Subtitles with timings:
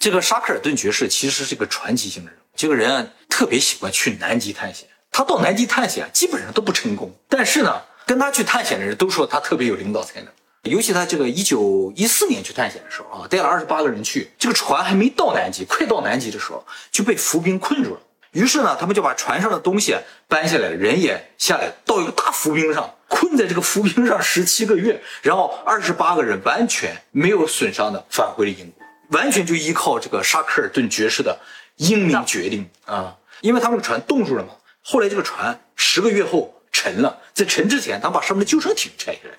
[0.00, 4.88] 这个沙克尔顿爵士其实是个传奇性的人物，这个人啊特别喜欢去南极探险。
[5.12, 10.32] 他到南极探险基本上都不成功，但是呢，跟他去探险的人都说他特别有领导才能。
[10.62, 18.00] 尤其他这个一九一四年去探险的时候啊，带了二十八个人去，这个船还没到南极，快到南极的时候就被浮冰困住了。
[18.30, 19.94] 于是呢，他们就把船上的东西
[20.28, 31.38] 搬下来，人也下来，到一个大浮冰上，困在这个浮冰上十七个月，然后二十八个人完全没有损伤的返回了英国，完全就依靠这个沙克尔顿爵士的
[31.76, 34.50] 英明决定啊，因为他们的船冻住了嘛。
[34.82, 39.34] 后来这个船十个月后沉了，在沉之前，他把上面的救生艇拆下来，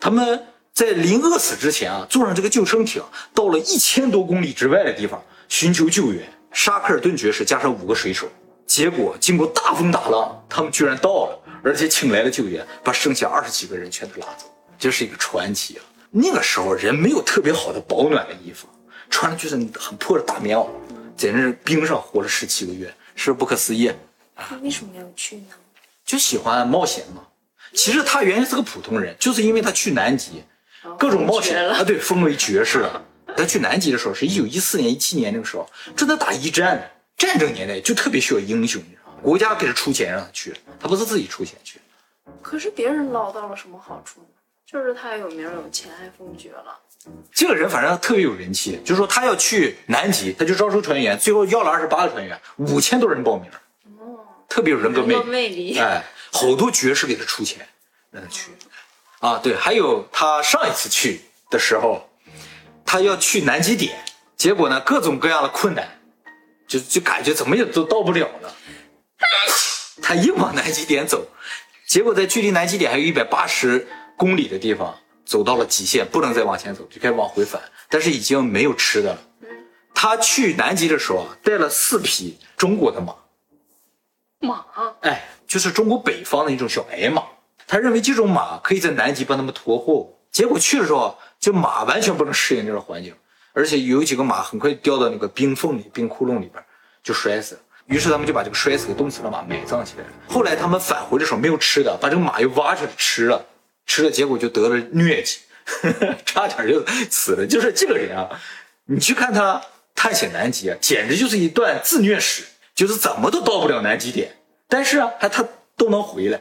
[0.00, 3.02] 他们在临饿死之前啊，坐上这个救生艇，
[3.34, 6.26] 到了一千多公里之外的地方寻求救援。
[6.52, 8.26] 沙克尔顿爵士加上五个水手，
[8.66, 14.46] 结果经过大风大浪，他们居然到了，而且请来了救援，把剩下二十几个人全都拉走，
[14.78, 15.84] 这是一个传奇啊！
[16.10, 18.66] 那个时候人没有特别好的保暖的衣服，
[19.16, 20.68] 穿的就是很破的大棉袄，
[21.16, 23.90] 在那冰上活了十七个月，是不可思议。
[24.36, 25.54] 他为什么要去呢？
[26.04, 27.22] 就喜欢冒险嘛。
[27.72, 30.44] 其实他原来是个普通人，就是因为他去南极，
[30.98, 32.84] 各种冒险啊，对，封为爵士。
[33.34, 36.90] 他去南极的时候是一九一四年、一七年那个时候，正在打一战。
[37.16, 39.18] 战争年代就特别需要英雄，你知道吗？
[39.22, 41.80] 国家给他出钱让他去，他不是自己出钱去。
[42.42, 44.26] 可是别人捞到了什么好处呢？
[44.66, 46.78] 就是他有名有钱还封爵了。
[47.32, 53.48] 这个人反正特别有人气，就是说他要去南极，他就招收船员，最后要了二十八个船员，五千多人报名。
[53.98, 55.78] 哦，特别有人格魅力。
[55.78, 57.66] 哎，好多爵士给他出钱
[58.10, 58.50] 让他去。
[59.20, 62.08] 啊，对，还有他上一次去的时候。
[62.88, 63.98] 他要去南极点，
[64.36, 65.84] 结果呢，各种各样的困难，
[66.68, 68.54] 就就感觉怎么也都到不了了。
[70.00, 71.26] 他硬往南极点走，
[71.84, 77.60] 结果在距离南极点还有一百八十公里的地方，走到了极限，不能再往前走，就开始往回返。
[77.88, 79.18] 但是已经没有吃的了。
[79.94, 83.14] 他去南极的时候啊，带了四匹中国的马。
[84.40, 84.64] 马？
[85.02, 87.22] 哎，就是中国北方的一种小矮马。
[87.66, 90.18] 他认为这种马可以在南极帮他们驮货物。
[90.30, 91.16] 结果去的时候。
[91.38, 93.14] 这马完全不能适应这种环境，
[93.52, 96.64] 而且有几个马很快掉到那个冰缝里、冰窟窿里边，
[97.04, 97.60] 就摔死了。
[97.84, 100.10] 于是他们就把这个摔死的冻死的马埋葬起来了。
[100.26, 103.44] 后来他们返回的时候没有吃的，把这个马又挖出来吃了，
[103.86, 105.38] 吃了结果就得了疟疾，
[106.26, 107.46] 差点就死了。
[107.46, 108.28] 就是这个人啊，
[108.86, 109.62] 你去看他
[109.94, 112.42] 探险南极啊，简直就是一段自虐史，
[112.74, 114.36] 就是怎么都到不了南极点，
[114.68, 115.44] 但是啊，他他
[115.76, 116.40] 都能回来，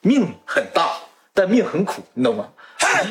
[0.00, 0.98] 命很大，
[1.34, 2.48] 但命很苦，你懂吗？